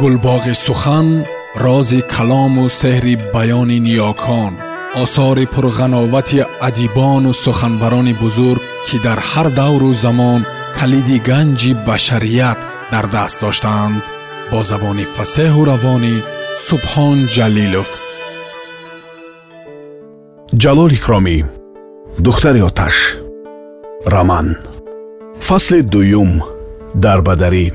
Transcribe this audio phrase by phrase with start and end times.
[0.00, 1.08] гулбоғи сухан
[1.64, 4.52] рози калому сеҳри баёни ниёкон
[5.02, 10.40] осори пурғановати адибону суханбарони бузург ки дар ҳар давру замон
[10.78, 12.58] калиди ганҷи башарият
[12.92, 14.02] дар даст доштаанд
[14.50, 16.14] бо забони фасеҳу равонӣ
[16.66, 17.90] субҳон ҷалилов
[20.62, 21.36] ҷалол икромӣ
[22.26, 22.96] духтари оташ
[24.14, 24.48] раман
[25.46, 26.32] фасли дуюм
[27.04, 27.66] дарбадарӣ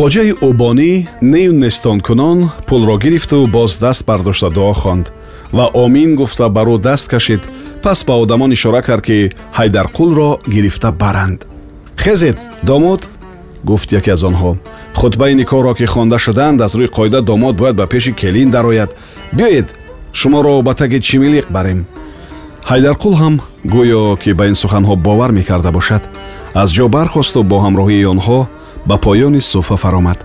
[0.00, 0.92] хоҷаи убонӣ
[1.32, 5.12] нею нестонкунон пулро гирифту боз даст бардошта дуо хонд
[5.56, 7.42] ва омин гуфта бар ӯ даст кашид
[7.82, 9.18] пас ба одамон ишора кард ки
[9.58, 11.40] ҳайдарқулро гирифта баранд
[12.02, 13.02] хезед домод?
[13.64, 14.50] гуфт яке аз онҳо.
[15.00, 18.90] Хутбаи никоҳро ки хонда шуданд аз рӯи қоида домод бояд ба пеши келин дарояд.
[19.36, 19.68] Биёед
[20.18, 21.80] шуморо ба таги чимилиқ барем
[22.70, 23.34] ҳайдарқул ҳам
[23.74, 26.02] гӯё ки ба ин суханҳо бовар мекарда бошад.
[26.54, 28.40] Аз ҷо бархосту бо ҳамроҳии онҳо
[28.86, 30.18] ба поёни суфа фаромад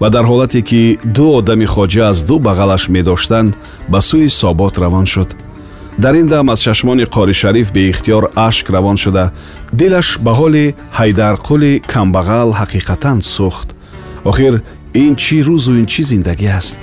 [0.00, 3.52] ва дар ҳолате ки ду одами хоҷа аз ду бағалаш медоштанд
[3.88, 5.30] ба сӯи собот равон шуд.
[5.98, 9.32] Дар ин дам аз чашмони қори шариф беихтиёр ашк равон шуда.
[9.72, 13.68] Дилаш ба ҳоли ҳайдарқули камбағал ҳақиқатан сӯхт.
[14.24, 14.62] Охир
[14.94, 16.78] ин чӣ рӯзу ин чӣ зиндагӣ аст?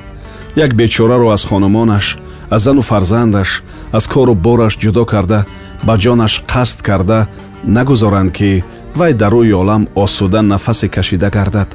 [0.56, 2.18] Як бечораро аз хонумонаш
[2.50, 5.40] аз зану фарзандаш аз кору бораш ҷудо карда
[5.84, 7.28] ба ҷонаш қасд карда
[7.64, 8.64] нагузоранд ки
[8.96, 11.70] вай дар рӯи олам осуда нафасе кашида гардад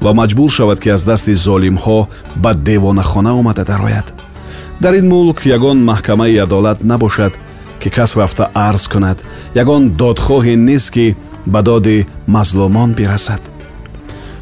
[0.00, 4.12] ва маҷбур шавад ки аз дасти золимҳо ба девонахона омада дарояд
[4.80, 7.32] дар ин мулк ягон маҳкамаи адолат набошад
[7.80, 9.18] ки кас рафта арз кунад.
[9.54, 13.40] Ягон додхоҳе нест ки ба доди мазлумон бирасад.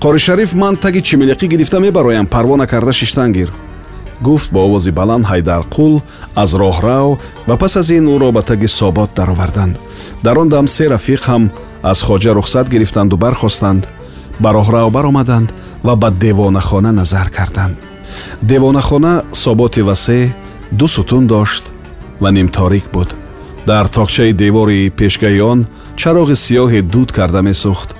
[0.00, 2.27] Қори шариф ман таги чимилиқӣ гирифта мебароям.
[2.27, 3.53] Парво накарда шиштан гир.
[4.20, 6.00] Гуфт бо овози баланд ҳайдарқул
[6.34, 9.78] аз роҳрав ва пас аз ин ӯро ба таги собот дароварданд.
[10.22, 11.50] Дар он дам се рафиқ ҳам
[11.83, 13.89] аз хоҷа рухсат гирифтанду бархостанд
[14.41, 15.53] ба роҳрав баромаданд
[15.84, 17.77] ва ба девонахона назар карданд.
[18.43, 20.33] Девонахона соботи васеъ
[20.72, 21.72] ду сутун дошт
[22.21, 23.15] ва нимторик буд.
[23.67, 27.91] Дар токчаи девори пешгаи он чароғи сиёҳе дуд карда месӯхт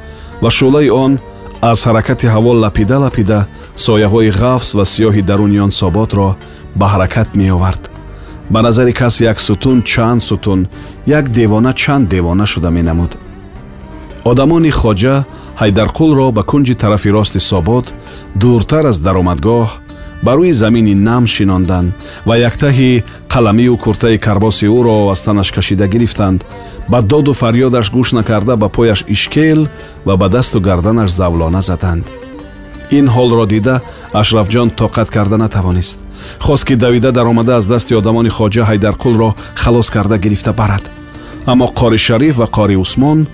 [0.43, 1.19] ва шӯлаи он
[1.61, 3.47] аз ҳаракати ҳаво лапида лапида
[3.77, 6.37] сояҳои ғафз ва сиёҳи даруни он соботро
[6.79, 7.83] ба ҳаракат меовард.
[8.51, 10.61] Ба назари кас як сутун чанд сутун
[11.07, 13.13] як девона чанд девона шуда менамуд
[14.25, 15.25] одамони хоҷа
[15.61, 17.87] ҳайдарқулро ба кунҷи тарафи рости собот
[18.41, 19.69] дуртар аз даромадгоҳ
[20.23, 21.93] ба рӯи замини нам шинонданд
[22.29, 23.03] ва яктаҳи
[23.33, 26.45] қаламию куртаи карбоси ӯро аз танаш кашида гирифтанд
[26.89, 29.61] ба доду фарёдаш гӯш накарда ба пояш ишкел
[30.07, 32.05] ва ба дасту гарданаш завлона заданд.
[32.91, 33.81] Ин ҳолро дида
[34.13, 35.99] ашрафҷон тоқат карда натавонист.
[36.41, 40.85] Хост ки давида даромада аз дасти одамони хоҷа ҳайдарқулро халос карда гирифта барад.
[41.47, 43.27] Аммо қори шариф ва қори усмон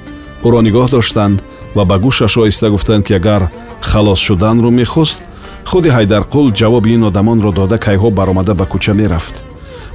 [0.47, 1.39] ӯро нигоҳ доштанд
[1.77, 3.43] ва ба гӯшаш оҳиста гуфтанд ки агар
[3.91, 5.19] халос шуданро мехост
[5.71, 9.37] худи ҳайдарқул ҷавоби ин одамонро дода кайҳо баромада ба кӯча мерафт.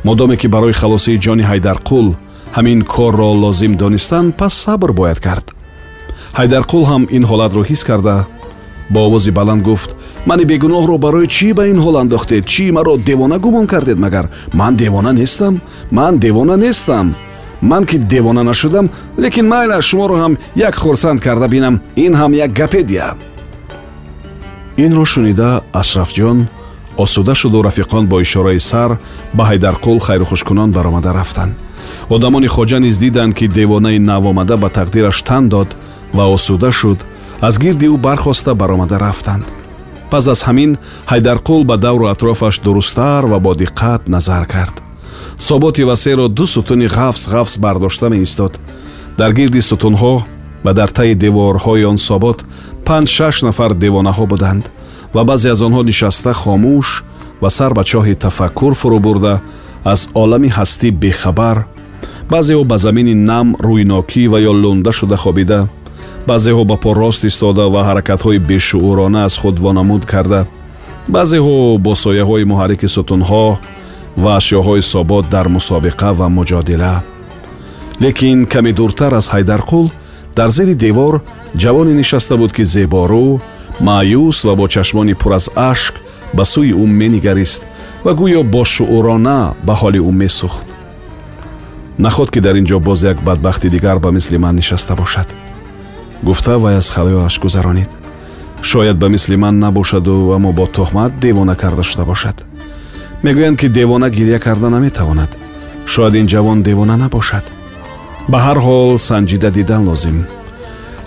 [0.07, 2.07] Модоме ки барои халосии ҷони ҳайдарқул
[2.57, 5.45] ҳамин корро лозим донистанд пас сабр бояд кард.
[6.39, 8.17] Ҳайдарқул ҳам ин ҳолатро ҳис карда.
[8.93, 9.91] Бо овози баланд гуфт
[10.29, 12.43] мани бегуноҳро барои чӣ ба ин ҳол андохтед?
[12.53, 14.25] Чӣ маро девона гумон кардед магар
[14.59, 15.61] ман девона нестам?
[15.91, 17.15] Ман девона нестам
[17.61, 21.81] ман ки девона нашудам лекин майла шуморо ҳам як хурсанд карда бинам.
[21.95, 23.13] Ин ҳам як гапедия.
[24.77, 26.47] Инро шунида ашрафҷон
[26.97, 28.97] осуда шуду рафиқон бо ишораи сар
[29.33, 31.53] ба ҳайдарқул хайрухушкунон баромада рафтанд.
[32.09, 35.75] Одамони хоҷа низ диданд ки девонаи навомада ба тақдираш тан дод
[36.13, 37.05] ва осуда шуд.
[37.41, 39.45] Аз гирди ӯ бархоста баромада рафтанд.
[40.11, 40.77] Пас аз ҳамин
[41.11, 44.88] ҳайдарқул ба давру атрофаш дурусттар ва бодиққат назар кард
[45.39, 48.59] соботи васеъро ду сутуни ғафз ғафз бардошта меистод
[49.17, 50.23] дар гирди сутунҳо
[50.63, 52.45] ва дар таи деворҳои он собот
[52.85, 54.69] панҷ-шаш нафар девонаҳо буданд
[55.13, 57.03] ва баъзе аз онҳо нишаста хомӯш
[57.41, 59.33] ва сар ба чоҳи тафаккур фурӯ бурда
[59.83, 61.57] аз олами ҳастӣ бехабар.
[62.29, 65.67] Баъзеҳо ба замини нам рӯйнокӣ ва ё лунда шуда хобида.
[66.27, 70.45] Баъзеҳо ба по рост истода ва ҳаракатҳои бешуурона аз худ вонамуд карда.
[71.07, 73.57] Баъзеҳо бо сояҳои муҳаррики сутунҳо
[74.23, 76.95] ва ашёҳои собот дар мусобиқа ва муҷодила.
[78.01, 79.85] Лекин каме дуртар аз ҳайдарқул
[80.35, 81.13] дар зери девор
[81.61, 83.39] ҷавоне нишаста буд ки зеборӯ
[83.87, 85.93] маъюс ва бо чашмони пур аз ашк
[86.33, 87.61] ба сӯи ӯ менигарист
[88.05, 90.67] ва гӯё бошуурона ба ҳоли ӯ месӯхт
[92.03, 95.27] наход ки дар ин ҷо боз як бадбахти дигар ба мисли ман нишаста бошад.
[96.23, 97.89] Гуфта вай аз халояш гузаронид
[98.61, 102.48] шояд ба мисли ман набошаду аммо бо тӯҳмат девона карда шуда бошад
[103.23, 105.29] мегӯянд ки девона гирья карда наметавонад.
[105.85, 107.45] Шояд ин ҷавон девона набошад.
[108.27, 110.25] Ба ҳар ҳол санҷида дидан лозим.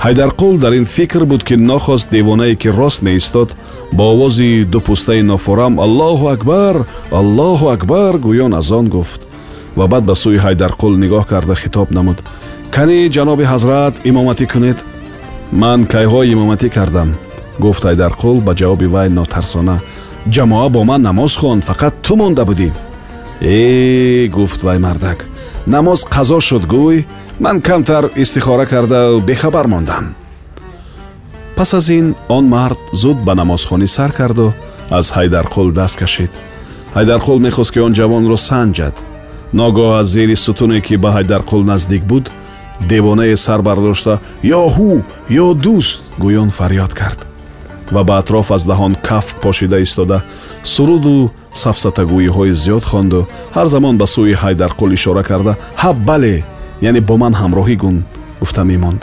[0.05, 3.51] Ҳайдарқул дар ин фикр буд ки нохост девонае ки рост меистод
[3.93, 6.77] бо овози дупустаи нофурам аллоҳу акбар
[7.21, 9.21] аллоҳу акбар гӯён аз он гуфт.
[9.77, 12.19] Ва баъд ба сӯи ҳайдарқул нигоҳ карда хитоб намуд.
[12.75, 14.79] Канӣ ҷаноби ҳазрат имоматӣ кунед?
[15.53, 17.11] Ман кайҳо имоматӣ кардам?
[17.65, 19.77] гуфт ҳайдарқул ба ҷавоби вай нотарсона
[20.31, 22.71] ҷамоа бо ман намоз хонд фақат ту монда будӣ
[23.41, 25.27] э гуфт вай мардак
[25.67, 27.05] намоз қазо шуд гӯй
[27.41, 30.15] ман камтар истихора карда бехабар мондам
[31.57, 34.53] пас аз ин он мард зуд ба намозхонӣ сар карду
[34.91, 36.31] аз ҳайдарқул даст кашид
[36.95, 38.95] ҳайдарқул мехост ки он ҷавонро санҷад
[39.53, 42.31] ногоҳ аз зери сутуне ки ба ҳайдарқул наздик буд
[42.81, 45.03] девонае сар бардошта ё ҳу
[45.45, 47.32] ё дӯст гӯён фарёд кард
[47.95, 50.19] ва ба атроф аз даҳон кафк пошида истода
[50.63, 51.31] суруду
[51.63, 53.21] сафсатагӯиҳои зиёд хонду
[53.57, 55.53] ҳар замон ба сӯи ҳайдарқул ишора карда
[55.83, 56.37] ҳа бале
[56.89, 57.97] яъне бо ман ҳамроҳӣ гун
[58.41, 59.01] гуфта мемонд.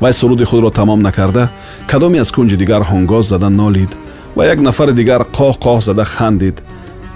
[0.00, 1.48] Вай суруди худро тамом накарда
[1.90, 3.92] кадоме аз кунҷи дигар ҳонгоз зада нолид
[4.36, 6.56] ва як нафари дигар қоҳ қоҳ зада хандид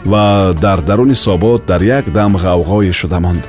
[0.06, 3.44] ва дар даруни собот дар як дам ғавғое шуда монд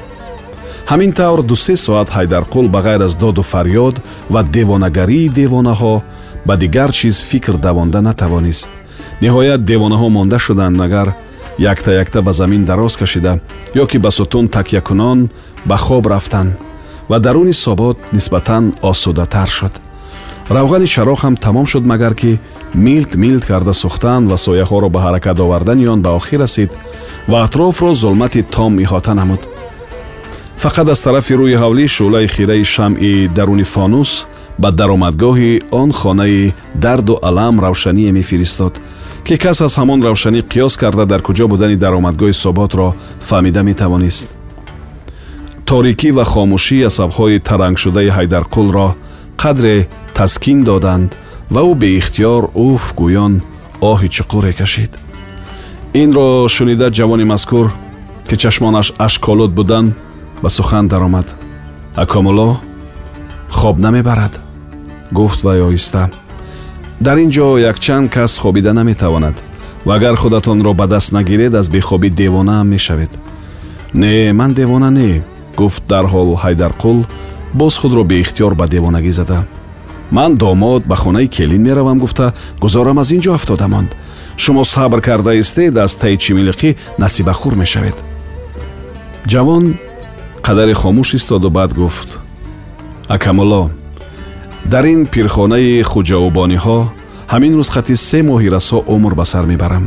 [0.92, 3.96] ҳамин тавр дусе соат ҳайдарқул ба ғайр аз доду фарёд
[4.30, 5.96] ва девонагарии девонаҳо
[6.46, 8.70] ба дигар чиз фикр давонда натавонист.
[9.22, 11.14] Ниҳоят девонаҳо монда шуданд магар
[11.60, 13.40] якта якта ба замин дароз кашида
[13.76, 15.30] ё ки ба сутун такьякунон
[15.66, 16.54] ба хоб рафтанд
[17.10, 19.74] ва даруни собот нисбатан осудатар шуд.
[20.50, 22.40] Равғани чароғ ҳам тамом шуд магар ки
[22.74, 26.72] милт милт карда сӯхтан ва сояҳоро ба ҳаракат овардани он ба охир расид
[27.28, 29.42] ва атрофро зулмати том иҳота намуд
[30.64, 34.12] фақат аз тарафи рӯи ҳавлӣ шӯълаи хираи шамъи даруни фонус
[34.62, 36.54] ба даромадгоҳи он хонаи
[36.86, 38.74] дарду алам равшание мефиристод
[39.26, 42.88] ки кас аз ҳамон равшанӣ қиёс карда дар куҷо будани даромадгоҳи соботро
[43.28, 44.28] фаҳмида метавонист.
[45.70, 48.88] Торикӣ ва хомӯшӣ асабҳои тарангшудаи ҳайдарқулро
[49.42, 49.76] қадре
[50.18, 51.10] таскин доданд
[51.54, 53.34] ва ӯ беихтиёр уф гӯён
[53.92, 54.92] оҳи чуқуре кашид
[56.04, 57.66] инро шунида ҷавони мазкур
[58.28, 59.92] ки чашмонаш ашколуд буданд
[60.44, 61.36] ба сухан даромад.
[61.96, 62.60] Акомулло
[63.50, 64.40] хоб намебарад
[65.12, 66.12] гуфт вай оҳиста
[67.00, 69.36] дар ин ҷо якчанд кас хобида наметавонад.
[69.86, 73.12] Ва агар худатонро ба даст нагиред аз бехобӣ девонаам мешавед.
[73.94, 75.22] Не ман девона не
[75.58, 77.06] гуфт дарҳол ҳайдарқул
[77.54, 79.40] боз худро беихтиёр ба девонагӣ зада.
[80.12, 82.34] Ман домод ба хонаи келин меравам гуфта.
[82.60, 83.96] Гузорам аз ин ҷо афтода монд.
[84.38, 87.98] Шумо сабр карда истед аз таи чимилиқӣ насибахӯр мешавед
[89.32, 89.64] ҷавон
[90.44, 92.20] қадаре хомӯш истоду баъд гуфт
[93.08, 93.70] акамулло
[94.66, 96.78] дар ин пирхонаи хуҷаубониҳо
[97.34, 99.86] ҳамин рӯз хати се моҳи расо умр ба сар мебарам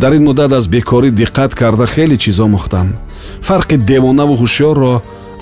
[0.00, 2.88] дар ин муддат аз бекорӣ диққат карда хеле чизо мухтам
[3.48, 4.94] фарқи девонаву ҳушёрро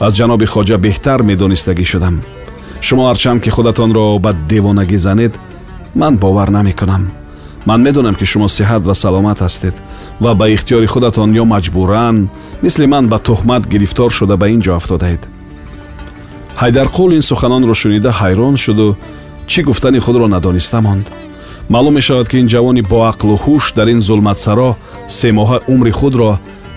[0.06, 2.16] аз ҷаноби хоҷа беҳтар медонистагӣ шудам
[2.86, 5.32] шумо ҳарчанд ки худатонро ба девонагӣ занед
[5.94, 7.02] ман бовар намекунам
[7.68, 9.74] ман медонам ки шумо сиҳат ва саломат ҳастед
[10.20, 12.16] ва ба ихтиёри худатон ё маҷбуран
[12.62, 15.22] мисли ман ба туҳмат гирифтор шуда ба ин ҷо афтодаед
[16.60, 18.96] ҳайдарқул ин суханонро шунида ҳайрон шуду
[19.50, 21.06] чӣ гуфтани худро надониста монд?
[21.72, 24.70] Маълум мешавад ки ин ҷавони боақлу ҳуш дар ин зулматсаро
[25.06, 26.30] семоҳа умри худро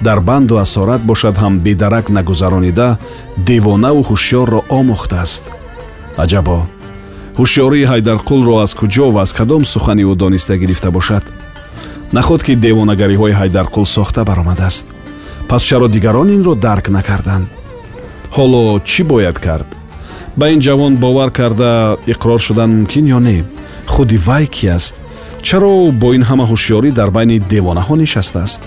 [0.07, 2.87] дар банду асорат бошад ҳам бедарак нагузаронида
[3.49, 5.43] девонаву ҳушёрро омӯхтааст
[6.23, 6.57] аҷабо
[7.39, 11.23] ҳушёрии ҳайдарқулро аз куҷо ва аз кадом сухани ӯ дониста гирифта бошад
[12.13, 14.85] нахуд ки девонагариҳои ҳайдарқул сохта баромадааст.
[15.49, 17.47] Пас чаро дигарон инро дарк накарданд.
[18.35, 19.69] Ҳоло чӣ бояд кард?
[20.39, 23.37] Ба ин ҷавон бовар карда иқрор шудан мумкин ё не?
[23.93, 24.95] Худи вай кӣ аст?
[25.47, 28.61] Чаро бо ин ҳама ҳушёрӣ дар байни девонаҳо нишастааст?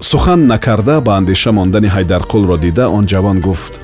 [0.00, 3.74] Сухан накарда ба андеша мондани ҳайдарқулро дида он ҷавон гуфт.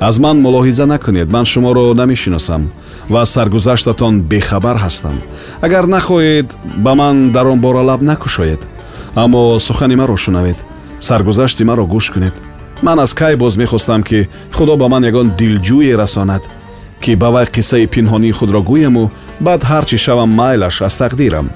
[0.00, 2.62] Аз ман мулоҳиза накунед ман шуморо намешиносам
[3.10, 5.16] ва аз саргузаштатон бехабар ҳастам
[5.66, 6.48] агар нахоҳед
[6.84, 8.60] ба ман дар он бора лаб накушоед
[9.14, 10.58] аммо сухани маро шунавед
[11.00, 12.34] саргузашти маро гӯш кунед.
[12.82, 16.42] Ман аз кай боз мехостам ки худо ба ман ягон дилҷӯе расонад
[17.00, 19.10] ки ба вай қиссаи пинҳонии худро гӯяму
[19.40, 21.48] баъд ҳар чӣ шавам майлаш аз тақдирам.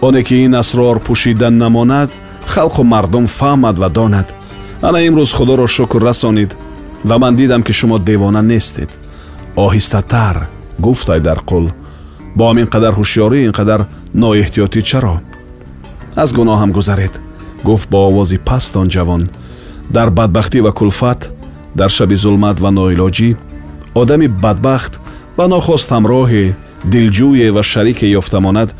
[0.00, 2.10] Оне ки ин асрор пӯшида намонад
[2.46, 4.28] халқу мардум фаҳмад ва донад.
[4.82, 6.56] Ана имрӯз худоро шукр расонид
[7.04, 8.90] ва ман дидам ки шумо девона нестед.
[9.56, 10.36] Оҳистатар
[10.78, 11.70] гуфт айдарқул
[12.36, 13.80] бо ҳамин қадар ҳушёрӣ ин қадар
[14.14, 15.20] ноэҳтиётӣ чаро?
[16.16, 17.14] Аз гуноҳам гузаред
[17.64, 19.22] гуфт бо овози паст он ҷавон.
[19.90, 21.30] Дар бадбахтӣ ва кулфат
[21.74, 23.30] дар шаби зулмат ва ноилоҷӣ
[23.94, 24.92] одами бадбахт
[25.36, 26.44] ба нохост ҳамроҳе
[26.92, 28.70] дилҷӯе ва шарике ёфтамонад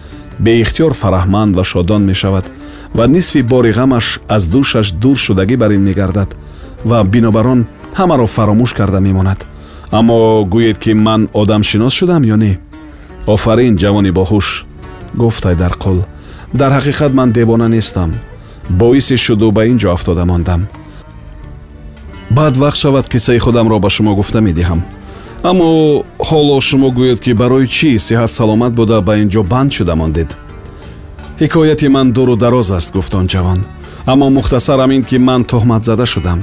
[0.44, 2.46] беихтиёр фараҳманд ва шодон мешавад
[2.94, 6.30] ва нисфи бори ғамаш аз дӯшаш дур шудагӣ бар ин мегардад
[6.84, 7.60] ва бинобар он
[7.98, 9.40] ҳамаро фаромӯш карда мемонад
[9.90, 12.58] аммо гӯед ки ман одамшинос шудам ё не?
[13.26, 14.64] Офарин ҷавони боҳуш
[15.14, 15.98] гуфт ҳайдарқул
[16.54, 18.10] дар ҳақиқат ман девона нестам.
[18.68, 20.66] Боиси шуду ба ин ҷо афтода мондам.
[22.30, 24.80] Баъд вақт шавад қиссаи худамро ба шумо гуфта медиҳам.
[25.50, 25.68] Аммо
[26.28, 30.30] ҳоло шумо гӯед ки барои чӣ сиҳат саломат буда ба ин ҷо банд шуда мондед?
[31.40, 33.60] Ҳикояти ман дуру дароз аст гуфт он ҷавон.
[34.06, 36.40] Аммо мухтасарам ин ки ман тӯҳматзада шудам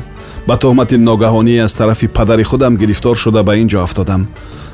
[0.48, 4.22] ба тӯҳмати ногаҳонӣ аз тарафи падари худам гирифтор шуда ба ин ҷо афтодам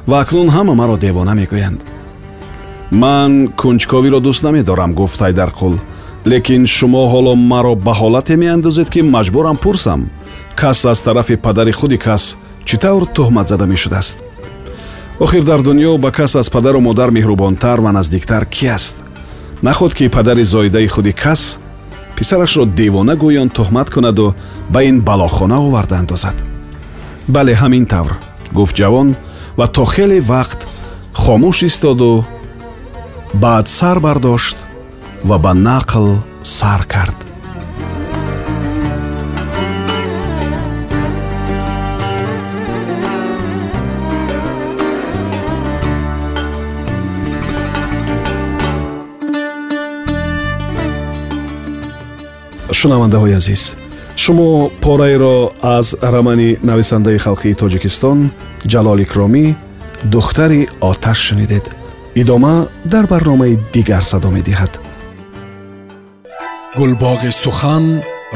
[0.08, 1.80] ва акнун ҳама маро девона мегӯянд
[2.92, 3.32] ман
[3.62, 5.74] кунҷковиро дӯст намедорам гуфт ҳайдарқул
[6.32, 10.02] лекин шумо ҳоло маро ба ҳолате меандозед ки маҷбурам пурсам
[10.60, 12.24] кас аз тарафи падари худи кас
[12.68, 14.24] чӣ тавр тӯҳматзада мешудааст?
[15.20, 18.96] Охир дар дунё ба кас аз падару модар меҳрубонтар ва наздиктар кӣ аст?
[19.64, 21.60] Нахуд ки падари зоидаи худи кас
[22.18, 24.28] писарашро девона гӯён тӯҳмат кунаду
[24.74, 26.38] ба ин балохона оварда андозад.
[27.34, 28.14] Бале ҳамин тавр
[28.58, 29.10] гуфт ҷавон
[29.58, 30.60] ва то хеле вақт
[31.22, 32.26] хомӯш истоду
[33.44, 34.58] баъд сар бардошт
[35.30, 36.08] ва ба нақл
[36.44, 37.27] сар кард
[52.80, 53.64] шунавандаҳои азиз.
[54.24, 54.50] Шумо
[54.84, 55.38] пораеро
[55.78, 58.20] аз рамани нависандаи халқии тоҷикистон
[58.72, 59.46] ҷалол икромӣ
[60.14, 61.66] духтари оташ шунидед.
[62.22, 62.56] Идома
[62.94, 64.74] дар барномаи дигар садо медиҳад.
[66.78, 67.86] Гулбоғи сухан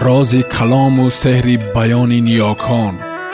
[0.05, 2.93] рози калому сеҳри баёни ниёкон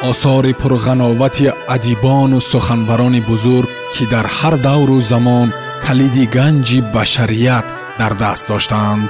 [0.10, 5.48] осори пурғановати адибону суханбарони бузург ки дар ҳар давру замон
[5.86, 7.66] калиди ганҷи башарият
[8.00, 9.10] дар даст доштаанд